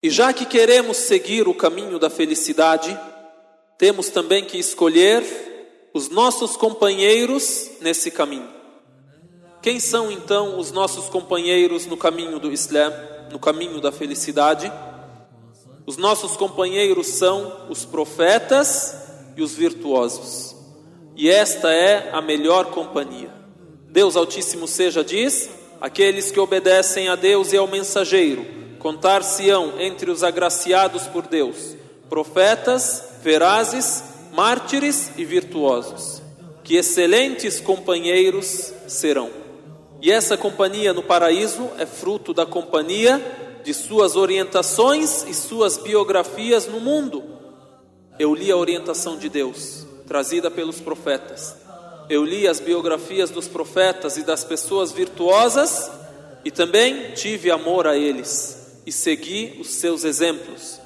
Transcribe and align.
E 0.00 0.10
já 0.10 0.32
que 0.32 0.46
queremos 0.46 0.96
seguir 0.96 1.48
o 1.48 1.54
caminho 1.54 1.98
da 1.98 2.08
felicidade, 2.08 2.96
temos 3.76 4.08
também 4.10 4.44
que 4.44 4.56
escolher 4.56 5.24
os 5.92 6.08
nossos 6.08 6.56
companheiros 6.56 7.68
nesse 7.80 8.08
caminho. 8.08 8.48
Quem 9.60 9.80
são 9.80 10.08
então 10.12 10.56
os 10.56 10.70
nossos 10.70 11.08
companheiros 11.08 11.84
no 11.86 11.96
caminho 11.96 12.38
do 12.38 12.52
Islã, 12.52 12.92
no 13.32 13.40
caminho 13.40 13.80
da 13.80 13.90
felicidade? 13.90 14.72
Os 15.84 15.96
nossos 15.96 16.36
companheiros 16.36 17.08
são 17.08 17.66
os 17.68 17.84
profetas 17.84 18.94
e 19.36 19.42
os 19.42 19.54
virtuosos. 19.54 20.54
E 21.16 21.28
esta 21.28 21.72
é 21.72 22.10
a 22.12 22.22
melhor 22.22 22.66
companhia. 22.66 23.34
Deus 23.90 24.14
Altíssimo 24.14 24.68
seja 24.68 25.02
diz: 25.02 25.50
aqueles 25.80 26.30
que 26.30 26.38
obedecem 26.38 27.08
a 27.08 27.16
Deus 27.16 27.52
e 27.52 27.56
ao 27.56 27.66
mensageiro 27.66 28.57
contar-se-ão 28.78 29.80
entre 29.80 30.10
os 30.10 30.22
agraciados 30.22 31.02
por 31.04 31.26
Deus, 31.26 31.76
profetas, 32.08 33.04
verazes, 33.22 34.02
mártires 34.32 35.10
e 35.16 35.24
virtuosos, 35.24 36.22
que 36.62 36.76
excelentes 36.76 37.60
companheiros 37.60 38.72
serão. 38.86 39.30
E 40.00 40.10
essa 40.12 40.36
companhia 40.36 40.92
no 40.92 41.02
paraíso 41.02 41.68
é 41.76 41.84
fruto 41.84 42.32
da 42.32 42.46
companhia 42.46 43.20
de 43.64 43.74
suas 43.74 44.14
orientações 44.14 45.24
e 45.24 45.34
suas 45.34 45.76
biografias 45.76 46.66
no 46.66 46.80
mundo. 46.80 47.22
Eu 48.18 48.34
li 48.34 48.50
a 48.50 48.56
orientação 48.56 49.16
de 49.16 49.28
Deus, 49.28 49.86
trazida 50.06 50.50
pelos 50.50 50.80
profetas. 50.80 51.56
Eu 52.08 52.24
li 52.24 52.46
as 52.46 52.60
biografias 52.60 53.30
dos 53.30 53.48
profetas 53.48 54.16
e 54.16 54.22
das 54.22 54.44
pessoas 54.44 54.92
virtuosas 54.92 55.90
e 56.44 56.50
também 56.50 57.10
tive 57.12 57.50
amor 57.50 57.86
a 57.86 57.96
eles 57.96 58.57
e 58.88 58.92
segui 58.92 59.54
os 59.60 59.68
seus 59.68 60.02
exemplos. 60.02 60.80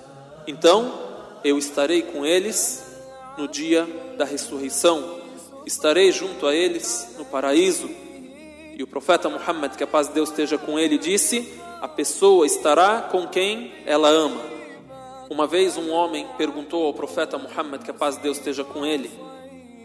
Então 0.45 0.93
eu 1.45 1.57
estarei 1.57 2.03
com 2.03 2.27
eles 2.27 2.85
no 3.39 3.47
dia 3.47 3.87
da 4.19 4.25
ressurreição, 4.25 5.21
estarei 5.65 6.11
junto 6.11 6.49
a 6.49 6.53
eles 6.53 7.15
no 7.17 7.25
paraíso. 7.25 7.89
E 8.77 8.83
o 8.83 8.89
profeta 8.89 9.29
Muhammad, 9.29 9.77
que 9.77 9.85
a 9.85 9.87
paz 9.87 10.09
de 10.09 10.15
Deus 10.15 10.31
esteja 10.31 10.59
com 10.59 10.81
ele, 10.81 10.99
disse: 10.99 11.55
A 11.81 11.87
pessoa 11.87 12.45
estará 12.45 13.03
com 13.03 13.29
quem 13.29 13.73
ela 13.87 14.09
ama. 14.09 14.41
Uma 15.31 15.47
vez 15.47 15.77
um 15.77 15.93
homem 15.93 16.27
perguntou 16.37 16.85
ao 16.87 16.95
profeta 16.95 17.39
Muhammad, 17.39 17.85
que 17.85 17.91
a 17.93 17.95
paz 17.95 18.17
de 18.17 18.23
Deus 18.23 18.39
esteja 18.39 18.65
com 18.65 18.85
ele, 18.85 19.13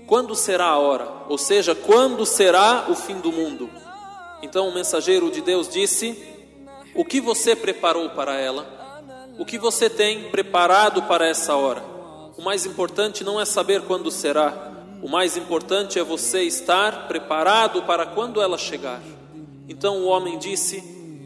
quando 0.07 0.33
será 0.33 0.65
a 0.65 0.79
hora? 0.79 1.07
Ou 1.29 1.37
seja, 1.37 1.75
quando 1.75 2.25
será 2.25 2.87
o 2.89 2.95
fim 2.95 3.19
do 3.19 3.31
mundo? 3.31 3.69
Então 4.41 4.67
o 4.67 4.73
mensageiro 4.73 5.29
de 5.29 5.41
Deus 5.41 5.69
disse: 5.69 6.36
o 6.97 7.05
que 7.05 7.21
você 7.21 7.55
preparou 7.55 8.09
para 8.09 8.35
ela? 8.39 8.65
O 9.37 9.45
que 9.45 9.59
você 9.59 9.87
tem 9.87 10.29
preparado 10.31 11.03
para 11.03 11.27
essa 11.27 11.55
hora? 11.55 11.83
O 12.35 12.41
mais 12.41 12.65
importante 12.65 13.23
não 13.23 13.39
é 13.39 13.45
saber 13.45 13.83
quando 13.83 14.09
será, 14.09 14.73
o 15.01 15.07
mais 15.07 15.37
importante 15.37 15.99
é 15.99 16.03
você 16.03 16.41
estar 16.41 17.07
preparado 17.07 17.83
para 17.83 18.05
quando 18.05 18.41
ela 18.41 18.57
chegar. 18.57 18.99
Então 19.69 19.97
o 19.97 20.07
homem 20.07 20.39
disse: 20.39 20.83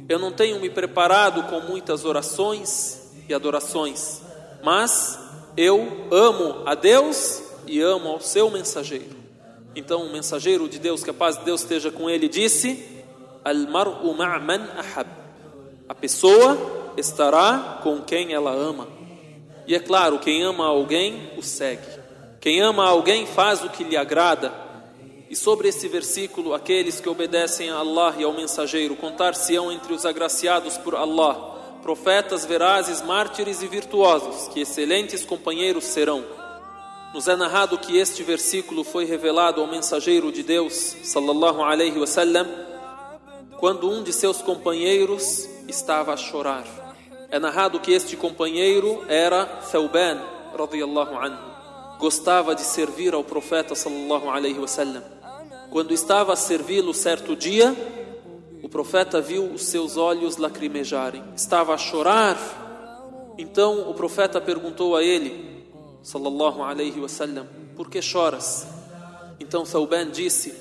Eu 0.10 0.20
não 0.20 0.32
tenho 0.32 0.60
me 0.60 0.70
preparado 0.70 1.44
com 1.44 1.62
muitas 1.62 2.04
orações 2.04 3.14
e 3.30 3.34
adorações, 3.34 4.22
mas 4.62 5.18
eu 5.56 6.08
amo 6.12 6.64
a 6.66 6.76
Deus 6.76 7.42
e 7.66 7.80
amo 7.80 8.10
ao 8.10 8.20
seu 8.20 8.52
mensageiro. 8.52 9.16
Então 9.74 10.04
o 10.04 10.12
mensageiro 10.12 10.68
de 10.68 10.80
Deus, 10.80 11.02
que 11.02 11.10
a 11.10 11.14
paz 11.14 11.38
de 11.38 11.46
Deus 11.46 11.62
esteja 11.62 11.90
com 11.90 12.10
ele, 12.10 12.28
disse: 12.28 13.04
Al-mar'u 13.46 14.14
ma'man 14.14 14.68
ahab. 14.78 15.21
A 15.92 15.94
pessoa 15.94 16.94
estará 16.96 17.82
com 17.84 18.00
quem 18.00 18.32
ela 18.32 18.54
ama. 18.54 18.88
E 19.68 19.76
é 19.76 19.80
claro, 19.80 20.20
quem 20.20 20.42
ama 20.42 20.66
alguém 20.66 21.30
o 21.38 21.44
segue. 21.44 21.86
Quem 22.40 22.62
ama 22.62 22.88
alguém 22.88 23.26
faz 23.26 23.62
o 23.62 23.68
que 23.70 23.84
lhe 23.84 23.98
agrada. 23.98 24.54
E 25.30 25.36
sobre 25.36 25.68
esse 25.68 25.90
versículo, 25.90 26.54
aqueles 26.54 27.02
que 27.02 27.10
obedecem 27.10 27.70
a 27.70 27.76
Allah 27.76 28.16
e 28.18 28.24
ao 28.24 28.32
mensageiro 28.32 28.96
contar-se-ão 28.96 29.70
entre 29.70 29.92
os 29.92 30.06
agraciados 30.06 30.78
por 30.78 30.96
Allah, 30.96 31.36
profetas 31.84 32.46
verazes, 32.46 33.02
mártires 33.02 33.62
e 33.62 33.68
virtuosos, 33.68 34.48
que 34.48 34.62
excelentes 34.62 35.26
companheiros 35.26 35.84
serão. 35.84 36.24
Nos 37.14 37.28
é 37.28 37.36
narrado 37.36 37.78
que 37.78 37.98
este 37.98 38.24
versículo 38.24 38.86
foi 38.86 39.04
revelado 39.04 39.60
ao 39.60 39.68
mensageiro 39.68 40.32
de 40.32 40.42
Deus, 40.42 40.96
sallallahu 41.04 41.62
alaihi 41.62 42.00
wasallam, 42.00 42.48
quando 43.60 43.92
um 43.92 44.02
de 44.02 44.14
seus 44.14 44.42
companheiros 44.42 45.51
estava 45.68 46.14
a 46.14 46.18
chorar. 46.18 46.66
É 47.30 47.40
narrado 47.40 47.80
que 47.80 47.94
este 47.94 48.18
companheiro 48.18 49.06
era 49.08 49.46
Thauban, 49.46 50.22
radiyallahu 50.58 51.16
anhu. 51.18 51.52
Gostava 51.98 52.56
de 52.56 52.62
servir 52.62 53.14
ao 53.14 53.24
profeta 53.24 53.76
sallallahu 53.76 54.30
alaihi 54.30 54.60
wasallam. 54.60 55.04
Quando 55.70 55.94
estava 55.94 56.34
a 56.34 56.36
servi-lo 56.36 56.94
certo 56.94 57.36
dia, 57.36 57.74
o 58.62 58.68
profeta 58.68 59.22
viu 59.22 59.46
os 59.46 59.66
seus 59.66 59.96
olhos 59.98 60.38
lacrimejarem. 60.38 61.24
Estava 61.36 61.74
a 61.74 61.78
chorar. 61.78 62.38
Então 63.38 63.90
o 63.90 63.94
profeta 63.94 64.42
perguntou 64.42 64.96
a 64.96 65.04
ele, 65.04 65.64
sallallahu 66.04 66.62
alaihi 66.62 67.00
wasallam, 67.00 67.48
por 67.76 67.90
que 67.90 68.02
choras? 68.02 68.68
Então 69.40 69.64
Thauban 69.64 70.10
disse: 70.12 70.54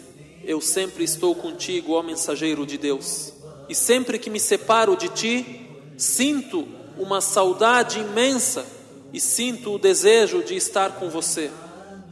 Eu 0.44 0.60
sempre 0.60 1.04
estou 1.04 1.34
contigo, 1.34 1.94
ó 1.94 2.02
mensageiro 2.02 2.64
de 2.64 2.78
Deus. 2.78 3.39
E 3.70 3.74
sempre 3.76 4.18
que 4.18 4.28
me 4.28 4.40
separo 4.40 4.96
de 4.96 5.08
ti, 5.10 5.70
sinto 5.96 6.66
uma 6.98 7.20
saudade 7.20 8.00
imensa 8.00 8.66
e 9.12 9.20
sinto 9.20 9.74
o 9.74 9.78
desejo 9.78 10.42
de 10.42 10.56
estar 10.56 10.96
com 10.96 11.08
você. 11.08 11.52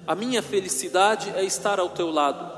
A 0.06 0.14
minha 0.14 0.40
felicidade 0.40 1.32
é 1.34 1.42
estar 1.44 1.80
ao 1.80 1.88
teu 1.88 2.12
lado. 2.12 2.48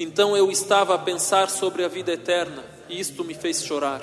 Então 0.00 0.34
eu 0.34 0.50
estava 0.50 0.94
a 0.94 0.98
pensar 0.98 1.50
sobre 1.50 1.84
a 1.84 1.88
vida 1.88 2.10
eterna 2.10 2.64
e 2.88 2.98
isto 2.98 3.22
me 3.22 3.34
fez 3.34 3.62
chorar. 3.62 4.00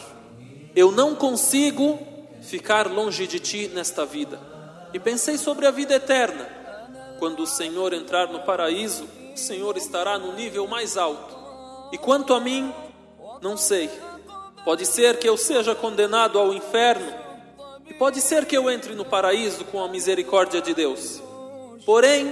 Eu 0.75 0.91
não 0.91 1.15
consigo 1.15 1.97
ficar 2.43 2.85
longe 2.85 3.25
de 3.25 3.39
ti 3.39 3.67
nesta 3.73 4.05
vida. 4.05 4.39
E 4.93 4.99
pensei 4.99 5.39
sobre 5.39 5.65
a 5.65 5.71
vida 5.71 5.95
eterna. 5.95 6.47
Quando 7.17 7.41
o 7.41 7.47
Senhor 7.47 7.93
entrar 7.93 8.27
no 8.27 8.41
paraíso, 8.41 9.05
o 9.33 9.37
Senhor 9.37 9.75
estará 9.75 10.19
no 10.19 10.33
nível 10.33 10.67
mais 10.67 10.97
alto. 10.97 11.35
E 11.91 11.97
quanto 11.97 12.35
a 12.35 12.39
mim, 12.39 12.71
não 13.41 13.57
sei. 13.57 13.89
Pode 14.63 14.85
ser 14.85 15.17
que 15.17 15.27
eu 15.27 15.37
seja 15.37 15.73
condenado 15.73 16.37
ao 16.37 16.53
inferno, 16.53 17.13
e 17.89 17.93
pode 17.93 18.21
ser 18.21 18.45
que 18.45 18.55
eu 18.55 18.69
entre 18.69 18.93
no 18.93 19.03
paraíso 19.03 19.65
com 19.65 19.83
a 19.83 19.87
misericórdia 19.87 20.61
de 20.61 20.73
Deus. 20.73 21.21
Porém, 21.85 22.31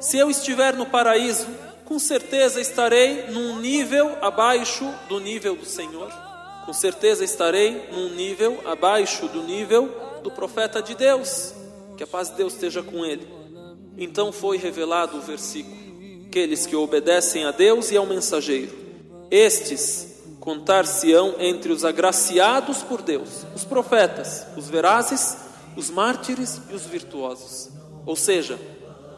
se 0.00 0.18
eu 0.18 0.28
estiver 0.28 0.74
no 0.74 0.86
paraíso, 0.86 1.46
com 1.84 1.98
certeza 1.98 2.60
estarei 2.60 3.28
num 3.28 3.60
nível 3.60 4.16
abaixo 4.20 4.84
do 5.08 5.20
nível 5.20 5.54
do 5.54 5.64
Senhor. 5.64 6.12
Com 6.64 6.72
certeza 6.72 7.24
estarei 7.24 7.88
num 7.92 8.08
nível 8.10 8.60
abaixo 8.64 9.28
do 9.28 9.42
nível 9.42 9.94
do 10.24 10.30
profeta 10.32 10.82
de 10.82 10.96
Deus. 10.96 11.54
Que 11.96 12.02
a 12.02 12.06
paz 12.06 12.28
de 12.28 12.36
Deus 12.36 12.54
esteja 12.54 12.82
com 12.82 13.04
ele. 13.04 13.26
Então 13.96 14.32
foi 14.32 14.56
revelado 14.56 15.16
o 15.16 15.20
versículo: 15.20 15.76
aqueles 16.26 16.66
que 16.66 16.74
obedecem 16.74 17.44
a 17.44 17.52
Deus 17.52 17.92
e 17.92 17.96
ao 17.96 18.04
mensageiro, 18.04 18.76
estes 19.30 20.15
contar-se-ão 20.46 21.34
entre 21.40 21.72
os 21.72 21.84
agraciados 21.84 22.80
por 22.80 23.02
Deus, 23.02 23.44
os 23.52 23.64
profetas, 23.64 24.46
os 24.56 24.70
verazes, 24.70 25.38
os 25.74 25.90
mártires 25.90 26.60
e 26.70 26.72
os 26.72 26.86
virtuosos. 26.86 27.68
Ou 28.06 28.14
seja, 28.14 28.56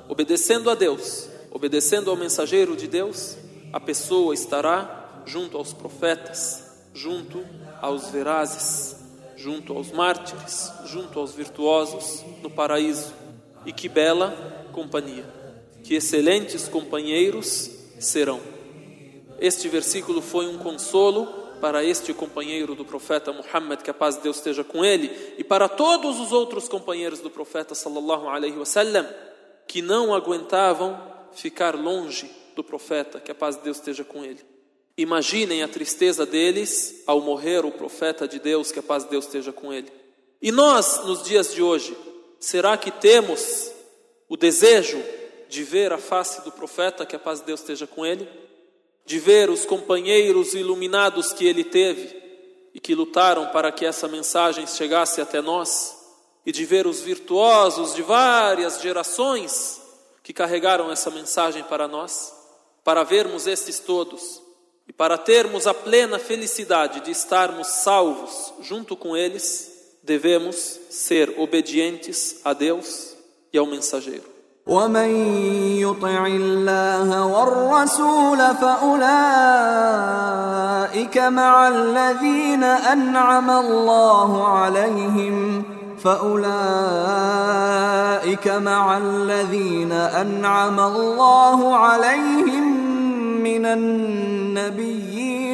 obedecendo 0.09 0.71
a 0.71 0.75
Deus, 0.75 1.29
obedecendo 1.51 2.09
ao 2.09 2.17
mensageiro 2.17 2.75
de 2.75 2.87
Deus, 2.87 3.37
a 3.71 3.79
pessoa 3.79 4.33
estará 4.33 5.23
junto 5.27 5.59
aos 5.59 5.75
profetas, 5.75 6.65
junto 6.95 7.45
aos 7.83 8.09
verazes, 8.09 8.97
junto 9.37 9.75
aos 9.75 9.93
mártires, 9.93 10.73
junto 10.87 11.21
aos 11.21 11.35
virtuosos 11.35 12.25
no 12.43 12.49
paraíso. 12.49 13.13
E 13.67 13.73
que 13.73 13.87
bela 13.87 14.65
companhia, 14.73 15.27
que 15.85 15.95
excelentes 15.95 16.69
companheiros 16.69 17.71
serão. 17.99 18.41
Este 19.39 19.69
versículo 19.69 20.21
foi 20.21 20.47
um 20.47 20.59
consolo 20.59 21.27
para 21.61 21.85
este 21.85 22.13
companheiro 22.15 22.75
do 22.75 22.85
profeta 22.85 23.33
Muhammad, 23.33 23.81
que 23.83 23.91
a 23.91 23.95
paz 23.95 24.17
de 24.17 24.23
Deus 24.23 24.37
esteja 24.37 24.65
com 24.65 24.85
ele, 24.85 25.35
e 25.37 25.45
para 25.45 25.69
todos 25.69 26.21
os 26.21 26.33
outros 26.33 26.69
companheiros 26.69 27.21
do 27.21 27.31
profeta 27.31 27.75
sallallahu 27.75 28.29
alaihi 28.29 28.57
wasallam, 28.57 29.07
que 29.67 29.83
não 29.83 30.15
aguentavam 30.15 31.01
ficar 31.33 31.75
longe 31.75 32.31
do 32.55 32.65
profeta, 32.65 33.21
que 33.21 33.31
a 33.31 33.35
paz 33.35 33.57
de 33.57 33.63
Deus 33.63 33.79
esteja 33.79 34.05
com 34.05 34.25
ele. 34.25 34.41
Imaginem 34.97 35.63
a 35.63 35.69
tristeza 35.69 36.27
deles 36.27 37.03
ao 37.07 37.21
morrer 37.21 37.65
o 37.65 37.71
profeta 37.71 38.27
de 38.27 38.41
Deus, 38.41 38.73
que 38.73 38.81
a 38.81 38.83
paz 38.83 39.05
de 39.05 39.11
Deus 39.11 39.27
esteja 39.27 39.53
com 39.53 39.73
ele. 39.73 39.93
E 40.43 40.51
nós, 40.51 41.05
nos 41.05 41.23
dias 41.23 41.55
de 41.55 41.63
hoje, 41.63 41.97
será 42.41 42.77
que 42.77 42.91
temos 42.91 43.71
o 44.29 44.37
desejo 44.37 45.01
de 45.49 45.63
ver 45.63 45.93
a 45.93 45.99
face 45.99 46.45
do 46.45 46.51
profeta, 46.51 47.07
que 47.07 47.15
a 47.15 47.19
paz 47.19 47.41
de 47.41 47.47
Deus 47.47 47.61
esteja 47.61 47.87
com 47.87 48.05
ele? 48.05 48.29
De 49.09 49.19
ver 49.19 49.49
os 49.49 49.65
companheiros 49.65 50.53
iluminados 50.53 51.33
que 51.33 51.47
ele 51.47 51.65
teve 51.65 52.15
e 52.75 52.79
que 52.79 52.95
lutaram 52.95 53.47
para 53.47 53.73
que 53.73 53.87
essa 53.87 54.07
mensagem 54.07 54.67
chegasse 54.67 55.19
até 55.23 55.41
nós, 55.41 55.97
e 56.45 56.53
de 56.53 56.67
ver 56.67 56.87
os 56.87 57.01
virtuosos 57.01 57.95
de 57.95 58.03
várias 58.03 58.83
gerações 58.83 59.81
que 60.23 60.35
carregaram 60.35 60.93
essa 60.93 61.11
mensagem 61.11 61.65
para 61.65 61.89
nós, 61.89 62.35
para 62.85 63.03
vermos 63.03 63.47
estes 63.47 63.79
todos 63.79 64.43
e 64.87 64.93
para 64.93 65.17
termos 65.17 65.67
a 65.67 65.73
plena 65.73 66.19
felicidade 66.19 67.01
de 67.01 67.11
estarmos 67.11 67.67
salvos 67.67 68.53
junto 68.61 68.95
com 68.95 69.17
eles, 69.17 69.97
devemos 70.03 70.81
ser 70.91 71.35
obedientes 71.41 72.43
a 72.45 72.53
Deus 72.53 73.17
e 73.55 73.57
ao 73.57 73.65
mensageiro. 73.65 74.38
ومن 74.69 75.09
يطع 75.81 76.27
الله 76.27 77.25
والرسول 77.25 78.39
فأولئك 78.39 79.09
مع 81.19 81.69
الذين 81.69 82.65
أنعم 82.65 83.51
الله 83.51 84.49
عليهم 84.49 85.63
فأولئك 86.05 86.49
مع 88.49 88.99
الذين 88.99 89.93
أنعم 89.93 90.81
الله 90.81 91.77
عليهم 91.77 92.89
من 93.43 93.67
النبيين 93.67 95.09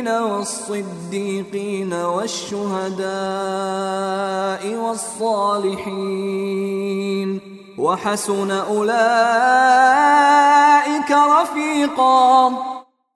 والصديقين 0.08 1.92
والشهداء 1.92 3.04
والصالحين. 4.74 6.14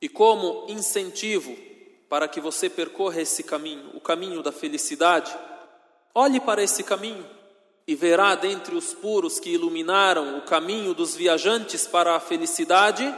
E 0.01 0.09
como 0.09 0.67
incentivo 0.69 1.55
para 2.09 2.27
que 2.27 2.41
você 2.41 2.69
percorra 2.69 3.21
esse 3.21 3.43
caminho, 3.43 3.91
o 3.95 4.01
caminho 4.01 4.43
da 4.43 4.51
felicidade, 4.51 5.37
olhe 6.15 6.41
para 6.41 6.63
esse 6.63 6.83
caminho 6.83 7.25
e 7.87 7.95
verá 7.95 8.35
dentre 8.35 8.75
os 8.75 8.93
puros 8.93 9.39
que 9.39 9.51
iluminaram 9.51 10.39
o 10.39 10.43
caminho 10.43 10.95
dos 10.95 11.15
viajantes 11.15 11.87
para 11.87 12.17
a 12.17 12.21
felicidade 12.21 13.15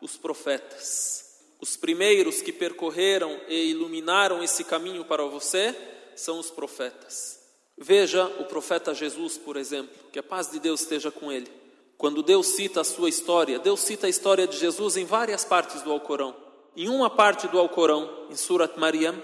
os 0.00 0.16
profetas. 0.16 1.18
Os 1.60 1.76
primeiros 1.76 2.40
que 2.40 2.52
percorreram 2.52 3.36
e 3.48 3.70
iluminaram 3.70 4.42
esse 4.42 4.62
caminho 4.62 5.04
para 5.04 5.24
você 5.24 5.74
são 6.14 6.38
os 6.38 6.50
profetas. 6.50 7.37
Veja 7.80 8.26
o 8.38 8.44
profeta 8.44 8.94
Jesus, 8.94 9.38
por 9.38 9.56
exemplo, 9.56 9.94
que 10.12 10.18
a 10.18 10.22
paz 10.22 10.50
de 10.50 10.58
Deus 10.58 10.80
esteja 10.80 11.10
com 11.10 11.30
ele. 11.30 11.48
Quando 11.96 12.22
Deus 12.22 12.48
cita 12.48 12.80
a 12.80 12.84
sua 12.84 13.08
história, 13.08 13.58
Deus 13.58 13.80
cita 13.80 14.06
a 14.06 14.10
história 14.10 14.46
de 14.46 14.56
Jesus 14.56 14.96
em 14.96 15.04
várias 15.04 15.44
partes 15.44 15.82
do 15.82 15.92
Alcorão. 15.92 16.34
Em 16.76 16.88
uma 16.88 17.10
parte 17.10 17.48
do 17.48 17.58
Alcorão, 17.58 18.26
em 18.30 18.36
Surat 18.36 18.76
Maryam, 18.76 19.20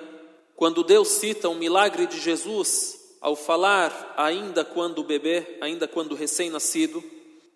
quando 0.56 0.82
Deus 0.84 1.08
cita 1.08 1.48
o 1.48 1.54
milagre 1.54 2.06
de 2.06 2.20
Jesus, 2.20 3.16
ao 3.20 3.34
falar 3.34 4.14
ainda 4.16 4.64
quando 4.64 5.02
bebê, 5.02 5.56
ainda 5.60 5.88
quando 5.88 6.14
recém-nascido, 6.14 7.02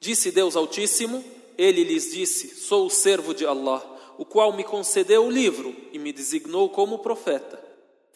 disse 0.00 0.30
Deus 0.30 0.56
Altíssimo, 0.56 1.24
ele 1.56 1.84
lhes 1.84 2.12
disse: 2.12 2.54
Sou 2.54 2.86
o 2.86 2.90
servo 2.90 3.34
de 3.34 3.44
Allah, 3.44 3.84
o 4.16 4.24
qual 4.24 4.52
me 4.52 4.64
concedeu 4.64 5.26
o 5.26 5.30
livro 5.30 5.74
e 5.92 5.98
me 5.98 6.12
designou 6.12 6.70
como 6.70 7.00
profeta. 7.00 7.67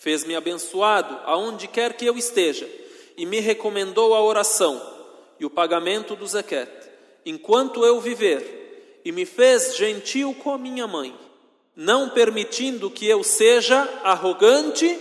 Fez-me 0.01 0.35
abençoado 0.35 1.17
aonde 1.25 1.67
quer 1.67 1.93
que 1.93 2.05
eu 2.05 2.17
esteja 2.17 2.69
e 3.17 3.25
me 3.25 3.39
recomendou 3.39 4.13
a 4.13 4.21
oração 4.21 4.79
e 5.39 5.45
o 5.45 5.49
pagamento 5.49 6.15
do 6.15 6.27
zakat, 6.27 6.71
enquanto 7.25 7.85
eu 7.85 7.99
viver, 7.99 9.01
e 9.03 9.11
me 9.11 9.25
fez 9.25 9.75
gentil 9.75 10.35
com 10.35 10.51
a 10.51 10.57
minha 10.57 10.87
mãe, 10.87 11.15
não 11.75 12.09
permitindo 12.09 12.89
que 12.89 13.07
eu 13.07 13.23
seja 13.23 13.87
arrogante, 14.03 14.97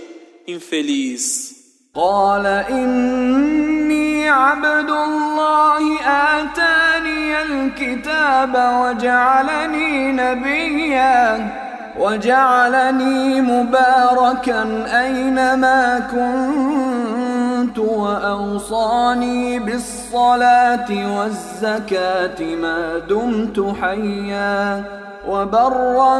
infeliz. 0.46 1.56
قال 1.96 2.46
إني 2.46 4.28
عبد 4.28 4.90
الله 4.90 6.00
آتاني 6.00 7.42
الكتاب 7.42 8.54
وجعلني 8.54 10.12
نبيا 10.12 11.59
وجعلني 11.99 13.41
مباركا 13.41 14.61
أينما 15.01 15.99
كنت 16.11 17.79
وأوصاني 17.79 19.59
بالصلاة 19.59 21.17
والزكاة 21.17 22.41
ما 22.55 22.97
دمت 22.97 23.75
حيا 23.81 24.83
وبرا 25.27 26.19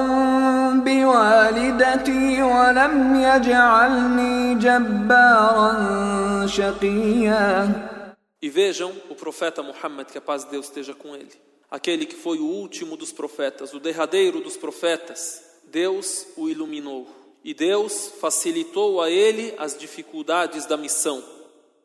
بوالدتي 0.86 2.42
ولم 2.42 3.16
يجعلني 3.16 4.56
جبارا 4.56 5.72
شقيا 6.46 7.70
E 8.44 8.50
vejam 8.50 8.92
o 9.08 9.14
profeta 9.14 9.62
Muhammad, 9.62 10.08
que 10.08 10.18
a 10.18 10.22
paz 10.22 10.44
de 10.44 10.50
Deus 10.50 10.66
esteja 10.66 10.96
com 10.96 11.16
ele. 11.16 11.30
Aquele 11.70 12.08
que 12.08 12.16
foi 12.16 12.40
o 12.40 12.46
último 12.46 12.98
dos 12.98 13.12
profetas, 13.12 13.72
o 13.72 13.80
derradeiro 13.80 14.42
dos 14.42 14.58
profetas, 14.58 15.51
Deus 15.72 16.28
o 16.36 16.50
iluminou 16.50 17.08
e 17.44 17.54
Deus 17.54 18.12
facilitou 18.20 19.02
a 19.02 19.10
ele 19.10 19.56
as 19.58 19.78
dificuldades 19.78 20.66
da 20.66 20.76
missão, 20.76 21.24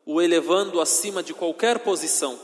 o 0.05 0.21
elevando 0.21 0.81
acima 0.81 1.23
de 1.23 1.33
qualquer 1.33 1.79
posição. 1.79 2.37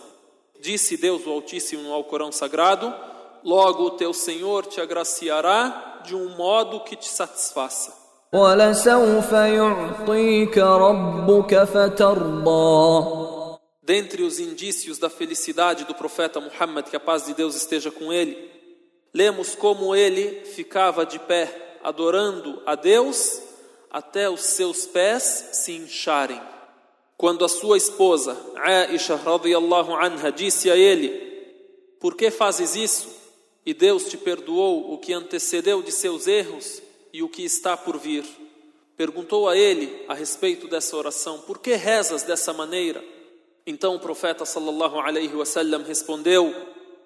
Disse 0.60 0.96
Deus 0.96 1.28
o 1.28 1.30
Altíssimo 1.30 1.84
no 1.84 1.94
Alcorão 1.94 2.32
Sagrado: 2.32 2.94
Logo 3.44 3.84
o 3.84 3.92
teu 3.92 4.14
Senhor 4.14 4.66
te 4.66 4.80
agraciará 4.80 6.02
de 6.06 6.16
um 6.16 6.30
modo 6.30 6.80
que 6.80 6.96
te 6.96 7.08
satisfaça. 7.08 7.94
Dentre 13.84 14.24
os 14.24 14.40
indícios 14.40 14.98
da 14.98 15.10
felicidade 15.10 15.84
do 15.84 15.94
profeta 15.94 16.40
Muhammad, 16.40 16.90
que 16.90 16.96
a 16.96 17.02
paz 17.02 17.26
de 17.26 17.34
Deus 17.34 17.54
esteja 17.54 17.92
com 17.92 18.14
ele, 18.14 18.50
lemos 19.14 19.56
como 19.56 19.96
ele 19.96 20.44
ficava 20.46 21.06
de 21.06 21.20
pé, 21.20 21.78
adorando 21.84 22.62
a 22.66 22.76
Deus, 22.76 23.42
até 23.92 24.30
os 24.30 24.42
seus 24.42 24.86
pés 24.86 25.50
se 25.54 25.74
incharem. 25.74 26.42
Quando 27.16 27.46
a 27.46 27.50
sua 27.50 27.78
esposa, 27.78 28.36
Aisha 28.56 29.16
radiyallahu 29.16 29.94
anha, 29.94 30.32
disse 30.32 30.70
a 30.72 30.76
ele: 30.76 31.12
Por 32.00 32.16
que 32.16 32.32
fazes 32.32 32.76
isso? 32.76 33.08
E 33.66 33.74
Deus 33.74 34.06
te 34.06 34.18
perdoou 34.18 34.94
o 34.94 34.98
que 34.98 35.14
antecedeu 35.14 35.82
de 35.82 35.92
seus 35.92 36.28
erros 36.28 36.82
e 37.14 37.22
o 37.22 37.30
que 37.30 37.46
está 37.46 37.78
por 37.78 37.98
vir. 37.98 38.26
Perguntou 38.98 39.48
a 39.48 39.56
ele 39.56 40.04
a 40.08 40.14
respeito 40.14 40.68
dessa 40.68 40.98
oração: 40.98 41.40
Por 41.42 41.60
que 41.60 41.76
rezas 41.76 42.24
dessa 42.24 42.52
maneira? 42.52 43.04
Então 43.66 43.96
o 43.96 44.00
profeta 44.00 44.44
sallallahu 44.44 45.00
alaihi 45.00 45.34
wasallam 45.34 45.84
respondeu: 45.84 46.54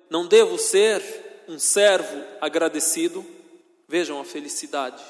Não 0.09 0.25
devo 0.25 0.57
ser 0.57 1.26
um 1.47 1.57
servo 1.57 2.23
agradecido, 2.41 3.25
vejam 3.87 4.19
a 4.19 4.25
felicidade. 4.25 5.03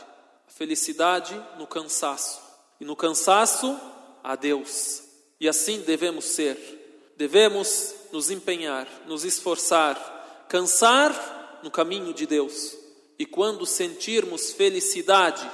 A 0.47 0.51
felicidade 0.51 1.33
no 1.57 1.65
cansaço. 1.65 2.41
E 2.79 2.85
no 2.85 2.95
cansaço, 2.95 3.79
a 4.23 4.35
Deus. 4.35 5.03
E 5.39 5.47
assim 5.47 5.81
devemos 5.81 6.25
ser. 6.25 7.13
Devemos 7.15 7.95
nos 8.11 8.29
empenhar, 8.29 8.87
nos 9.07 9.23
esforçar, 9.23 10.45
cansar 10.47 11.59
no 11.63 11.71
caminho 11.71 12.13
de 12.13 12.25
Deus. 12.25 12.75
E 13.17 13.25
quando 13.25 13.65
sentirmos 13.65 14.51
felicidade 14.51 15.49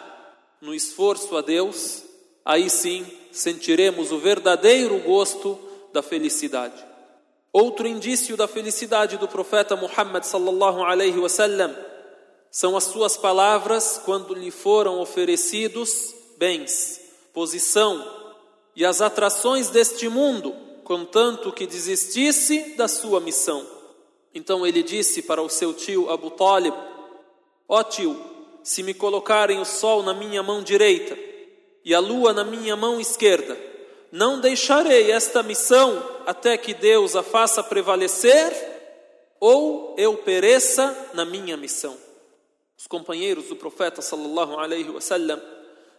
no 0.59 0.73
esforço 0.73 1.37
a 1.37 1.41
Deus, 1.41 2.03
aí 2.43 2.69
sim 2.69 3.05
sentiremos 3.31 4.11
o 4.11 4.19
verdadeiro 4.19 4.99
gosto 4.99 5.57
da 5.93 6.01
felicidade. 6.01 6.92
Outro 7.53 7.87
indício 7.87 8.35
da 8.35 8.47
felicidade 8.47 9.15
do 9.15 9.27
profeta 9.27 9.75
Muhammad 9.75 10.23
sallallahu 10.23 10.81
alaihi 10.81 11.19
wasallam 11.19 11.71
são 12.49 12.75
as 12.75 12.85
suas 12.85 13.15
palavras 13.15 14.01
quando 14.03 14.33
lhe 14.33 14.49
foram 14.49 14.99
oferecidos 14.99 16.15
bens, 16.35 16.99
posição 17.31 18.03
e 18.75 18.83
as 18.83 19.01
atrações 19.01 19.69
deste 19.69 20.09
mundo, 20.09 20.55
contanto 20.83 21.51
que 21.51 21.67
desistisse 21.67 22.75
da 22.75 22.87
sua 22.87 23.19
missão. 23.19 23.63
Então 24.33 24.65
ele 24.65 24.81
disse 24.81 25.21
para 25.21 25.39
o 25.39 25.47
seu 25.47 25.75
tio 25.75 26.09
Abu 26.09 26.31
Talib: 26.31 26.73
Ó 27.69 27.79
oh 27.79 27.83
tio, 27.83 28.19
se 28.63 28.81
me 28.81 28.95
colocarem 28.95 29.59
o 29.59 29.65
sol 29.65 30.01
na 30.01 30.13
minha 30.15 30.41
mão 30.41 30.63
direita 30.63 31.15
e 31.85 31.93
a 31.93 31.99
lua 31.99 32.33
na 32.33 32.43
minha 32.43 32.75
mão 32.75 32.99
esquerda, 32.99 33.55
não 34.13 34.39
deixarei 34.39 35.09
esta 35.09 35.41
missão 35.41 36.21
até 36.27 36.55
que 36.55 36.71
Deus 36.71 37.15
a 37.15 37.23
faça 37.23 37.63
prevalecer 37.63 38.53
ou 39.39 39.95
eu 39.97 40.17
pereça 40.17 41.09
na 41.15 41.25
minha 41.25 41.57
missão. 41.57 41.97
Os 42.77 42.85
companheiros 42.85 43.45
do 43.45 43.55
profeta 43.55 44.03
sallallahu 44.03 44.59
alaihi 44.59 44.91
wasallam 44.91 45.41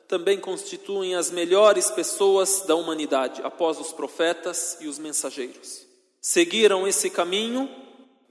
também 0.07 0.39
constituem 0.39 1.17
as 1.17 1.33
melhores 1.33 1.91
pessoas 1.91 2.61
da 2.61 2.77
humanidade 2.77 3.43
após 3.43 3.81
os 3.81 3.93
profetas 3.93 4.77
e 4.81 4.87
os 4.87 4.97
mensageiros. 4.97 5.85
Seguiram 6.21 6.87
esse 6.87 7.11
caminho 7.11 7.69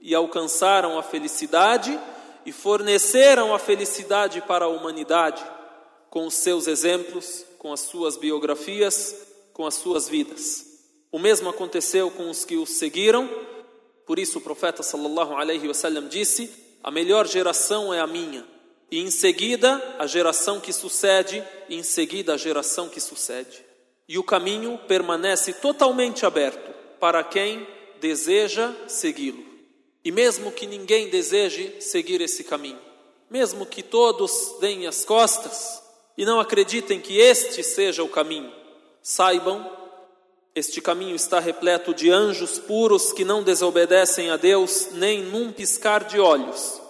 e 0.00 0.14
alcançaram 0.14 0.98
a 0.98 1.02
felicidade 1.02 2.00
e 2.46 2.52
forneceram 2.52 3.54
a 3.54 3.58
felicidade 3.58 4.40
para 4.40 4.64
a 4.64 4.68
humanidade 4.68 5.44
com 6.08 6.26
os 6.26 6.32
seus 6.32 6.68
exemplos, 6.68 7.44
com 7.58 7.70
as 7.70 7.80
suas 7.80 8.16
biografias, 8.16 9.33
com 9.54 9.64
as 9.64 9.74
suas 9.74 10.06
vidas. 10.06 10.66
O 11.10 11.18
mesmo 11.18 11.48
aconteceu 11.48 12.10
com 12.10 12.28
os 12.28 12.44
que 12.44 12.56
os 12.56 12.70
seguiram. 12.70 13.30
Por 14.04 14.18
isso 14.18 14.38
o 14.38 14.42
profeta 14.42 14.82
sallallahu 14.82 15.34
alaihi 15.34 15.68
wasallam 15.68 16.08
disse: 16.08 16.50
"A 16.82 16.90
melhor 16.90 17.26
geração 17.26 17.94
é 17.94 18.00
a 18.00 18.06
minha, 18.06 18.44
e 18.90 18.98
em 18.98 19.10
seguida 19.10 19.96
a 19.98 20.06
geração 20.06 20.60
que 20.60 20.72
sucede, 20.72 21.42
e 21.68 21.76
em 21.76 21.82
seguida 21.82 22.34
a 22.34 22.36
geração 22.36 22.88
que 22.88 23.00
sucede." 23.00 23.64
E 24.06 24.18
o 24.18 24.24
caminho 24.24 24.76
permanece 24.86 25.54
totalmente 25.54 26.26
aberto 26.26 26.74
para 26.98 27.22
quem 27.22 27.66
deseja 28.00 28.74
segui-lo. 28.86 29.42
E 30.04 30.10
mesmo 30.10 30.52
que 30.52 30.66
ninguém 30.66 31.08
deseje 31.08 31.80
seguir 31.80 32.20
esse 32.20 32.44
caminho, 32.44 32.80
mesmo 33.30 33.64
que 33.64 33.82
todos 33.82 34.56
deem 34.60 34.86
as 34.86 35.04
costas 35.04 35.80
e 36.18 36.26
não 36.26 36.38
acreditem 36.38 37.00
que 37.00 37.18
este 37.18 37.62
seja 37.62 38.02
o 38.02 38.08
caminho, 38.08 38.52
saibam, 39.03 39.69
este 40.55 40.81
caminho 40.81 41.15
está 41.15 41.39
repleto 41.39 41.93
de 41.93 42.09
anjos 42.09 42.59
puros 42.59 43.13
que 43.13 43.23
não 43.23 43.43
desobedecem 43.43 44.29
a 44.29 44.37
Deus 44.37 44.89
nem 44.93 45.23
num 45.23 45.51
piscar 45.51 46.03
de 46.03 46.19
olhos. 46.19 46.81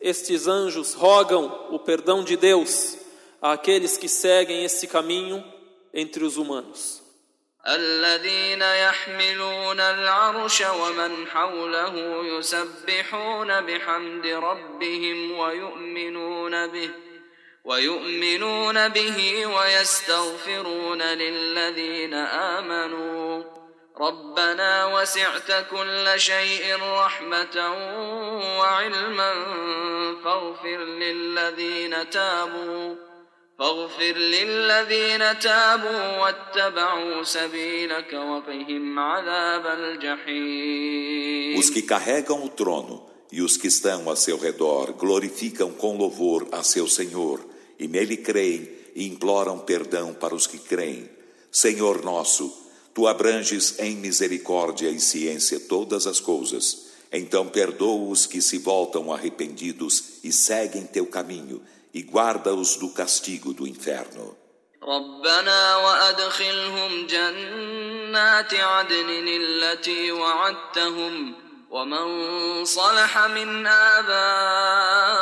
Estes 0.00 0.46
anjos 0.46 0.94
rogam 0.94 1.68
o 1.70 1.78
perdão 1.78 2.24
de 2.24 2.36
Deus 2.36 2.98
àqueles 3.40 3.96
que 3.96 4.08
seguem 4.08 4.64
esse 4.64 4.86
caminho 4.86 5.44
entre 5.92 6.24
os 6.24 6.36
humanos. 6.36 7.04
الذين 7.66 8.62
يحملون 8.62 9.80
العرش 9.80 10.60
ومن 10.60 11.26
حوله 11.26 12.24
يسبحون 12.24 13.60
بحمد 13.60 14.26
ربهم 14.26 15.38
ويؤمنون 15.38 16.66
به 16.66 16.90
ويؤمنون 17.65 18.87
به 18.87 19.45
ويستغفرون 19.45 21.01
للذين 21.01 22.13
آمنوا. 22.13 23.43
ربنا 24.01 24.85
وسعت 24.85 25.67
كل 25.71 26.13
شيء 26.17 26.75
رحمة 26.81 27.75
وعلما 28.59 29.33
فاغفر 30.23 30.77
للذين 30.77 32.09
تابوا. 32.09 32.95
فاغفر 33.59 34.13
للذين 34.17 35.39
تابوا 35.39 36.17
واتبعوا 36.17 37.23
سبيلك 37.23 38.13
وقهم 38.13 38.99
عذاب 38.99 39.67
الجحيم. 39.67 41.59
Os 41.59 41.69
que 41.69 41.81
carregam 41.81 42.43
o 42.43 42.49
trono 42.49 43.08
e 43.30 43.42
os 43.42 43.56
que 43.56 43.68
estão 43.68 44.10
a 44.10 44.16
seu 44.16 44.38
redor 44.38 44.92
glorificam 44.92 45.72
com 45.72 45.96
louvor 45.96 46.46
a 46.52 46.62
seu 46.62 46.86
Senhor 46.86 47.44
e 47.78 47.88
nele 47.88 48.16
creem 48.16 48.68
e 48.94 49.06
imploram 49.06 49.58
perdão 49.58 50.14
para 50.14 50.34
os 50.34 50.46
que 50.46 50.58
creem. 50.58 51.08
Senhor 51.50 52.04
nosso, 52.04 52.52
tu 52.94 53.06
abranges 53.06 53.78
em 53.78 53.96
misericórdia 53.96 54.88
e 54.88 55.00
ciência 55.00 55.58
todas 55.58 56.06
as 56.06 56.20
coisas. 56.20 56.86
Então 57.12 57.48
perdoa 57.48 58.10
os 58.10 58.26
que 58.26 58.40
se 58.40 58.58
voltam 58.58 59.12
arrependidos 59.12 60.20
e 60.22 60.32
seguem 60.32 60.84
teu 60.84 61.06
caminho 61.06 61.62
e 61.92 62.02
guarda-os 62.02 62.76
do 62.76 62.88
castigo 62.90 63.52
do 63.52 63.66
inferno. 63.66 64.36
ربنا 64.84 65.76
وأدخلهم 65.76 67.06
جنات 67.06 68.54
عدن 68.54 69.28
التي 69.28 70.12
وعدتهم 70.12 71.34
ومن 71.70 72.64
صلح 72.64 73.26
من 73.26 73.66
آبائهم 73.66 75.14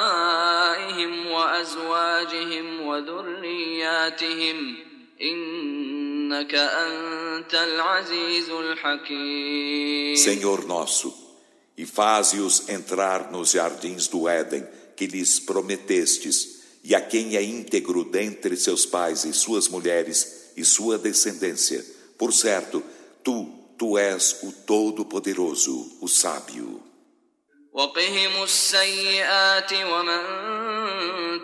وأزواجهم 1.30 2.86
وذرياتهم 2.86 4.76
إنك 5.22 6.54
أنت 6.54 7.54
العزيز 7.54 8.50
الحكيم 8.50 10.16
Senhor 10.16 10.66
nosso, 10.66 11.14
e 11.76 11.86
faze-os 11.86 12.68
entrar 12.68 13.32
nos 13.32 13.52
jardins 13.52 14.06
do 14.08 14.28
Éden 14.28 14.66
que 14.94 15.06
lhes 15.06 15.40
prometestes, 15.40 16.62
e 16.84 16.94
a 16.94 17.00
quem 17.00 17.36
é 17.36 17.42
íntegro 17.42 18.04
dentre 18.04 18.56
seus 18.56 18.84
pais 18.84 19.24
e 19.24 19.32
suas 19.32 19.68
mulheres 19.68 20.52
e 20.56 20.64
sua 20.64 20.98
descendência. 20.98 21.82
Por 22.18 22.32
certo, 22.32 22.82
tu, 23.24 23.55
tu 23.78 23.98
és 23.98 24.42
o 24.42 24.52
Todo-Poderoso, 24.52 25.98
o 26.00 26.08
Sábio. 26.08 26.92
وقهم 27.72 28.42
السيئات 28.42 29.72
ومن 29.72 30.22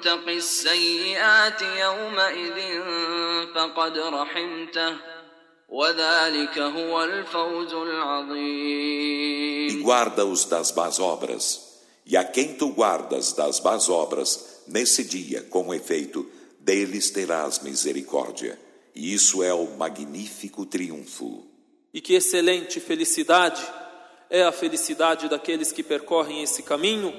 تق 0.01 0.29
السيئات 0.29 1.63
يومئذ 1.63 2.83
فقد 3.55 3.99
رحمته 3.99 4.97
وذلك 5.69 6.59
هو 6.59 7.05
الفوز 7.05 7.73
العظيم 7.73 9.69
E 9.69 9.83
guarda-os 9.83 10.45
das 10.45 10.73
más 10.73 10.99
obras. 11.01 11.69
E 12.07 12.17
a 12.17 12.25
quem 12.25 12.55
tu 12.55 12.73
guardas 12.73 13.33
das 13.33 13.61
más 13.61 13.89
obras, 13.89 14.63
nesse 14.67 15.05
dia, 15.05 15.43
com 15.43 15.75
efeito, 15.75 16.27
deles 16.61 17.11
terás 17.11 17.61
misericórdia. 17.61 18.59
E 18.95 19.15
isso 19.15 19.43
é 19.43 19.53
o 19.53 19.67
magnífico 19.77 20.65
triunfo. 20.67 21.47
E 21.94 22.02
que 22.02 22.16
excelente 22.16 22.80
felicidade 22.80 23.62
é 24.30 24.44
a 24.44 24.52
felicidade 24.52 25.30
daqueles 25.30 25.72
que 25.72 25.84
percorrem 25.84 26.42
esse 26.42 26.64
caminho 26.64 27.14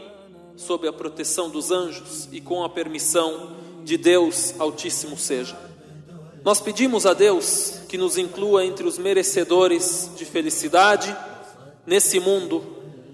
sob 0.56 0.88
a 0.88 0.92
proteção 0.92 1.48
dos 1.48 1.70
anjos 1.70 2.28
e 2.32 2.40
com 2.40 2.64
a 2.64 2.68
permissão 2.68 3.56
de 3.84 3.96
Deus 3.96 4.54
Altíssimo 4.58 5.16
seja. 5.16 5.56
Nós 6.42 6.60
pedimos 6.60 7.06
a 7.06 7.14
Deus 7.14 7.80
que 7.88 7.96
nos 7.96 8.18
inclua 8.18 8.64
entre 8.64 8.86
os 8.86 8.98
merecedores 8.98 10.10
de 10.16 10.24
felicidade 10.24 11.16
nesse 11.86 12.18
mundo 12.18 12.64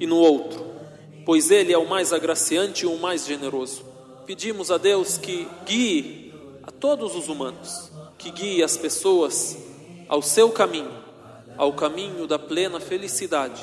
e 0.01 0.07
no 0.07 0.17
outro, 0.17 0.65
pois 1.25 1.51
Ele 1.51 1.73
é 1.73 1.79
o 1.79 1.89
mais 1.89 2.13
agraciante 2.13 2.85
e 2.85 2.87
o 2.87 2.99
mais 2.99 3.27
generoso. 3.27 3.85
Pedimos 4.27 4.71
a 4.71 4.79
Deus 4.79 5.19
que 5.19 5.47
guie 5.65 6.33
a 6.63 6.71
todos 6.71 7.15
os 7.15 7.29
humanos, 7.29 7.91
que 8.17 8.31
guie 8.31 8.63
as 8.63 8.77
pessoas 8.77 9.57
ao 10.09 10.23
seu 10.23 10.51
caminho, 10.51 10.93
ao 11.60 11.74
caminho 11.74 12.28
da 12.28 12.38
plena 12.40 12.80
felicidade, 12.80 13.62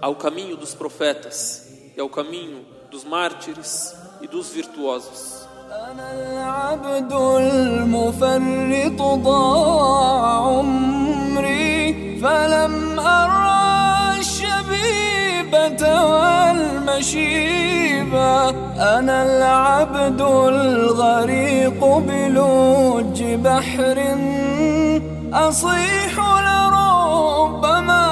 ao 0.00 0.14
caminho 0.14 0.56
dos 0.56 0.74
profetas 0.74 1.68
e 1.96 2.00
ao 2.00 2.08
caminho 2.08 2.64
dos 2.90 3.04
mártires 3.04 3.94
e 4.20 4.26
dos 4.26 4.50
virtuosos. 4.50 5.44
أنا 5.74 6.12
العبد 6.12 7.12
المفرط 7.12 9.02
ضاع 9.02 10.36
عمري 10.38 12.20
فلم 12.22 13.00
أرى 13.00 14.18
الشبيبة 14.20 15.82
والمشيبة 16.94 17.54
أنا 18.98 19.22
العبد 19.22 20.20
الغريق 20.20 21.80
بلوج 21.84 23.22
بحر 23.22 23.98
أصيح 25.33 26.19
لربما 26.47 28.05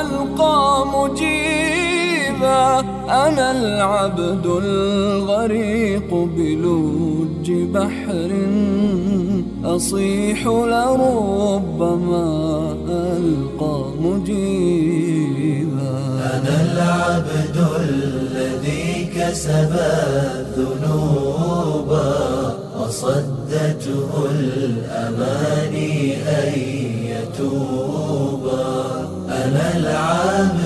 ألقى 0.00 0.86
مجيبا 0.94 2.80
أنا 3.08 3.50
العبد 3.50 4.46
الغريق 4.46 6.14
بلوج 6.14 7.50
بحر. 7.50 8.30
أصيح 9.64 10.46
لربما 10.46 12.26
ألقى 12.88 13.78
مجيبا. 14.00 14.88
أنا 16.34 16.54
العبد 16.72 17.56
الذي 17.80 19.04
كسب 19.16 19.72
الذنوب. 20.06 21.90
وصدته 22.88 24.10
الأماني 24.40 26.16
أن 26.16 26.52
يتوبا 27.12 28.64
أنا 29.28 29.76
العبد 29.76 30.57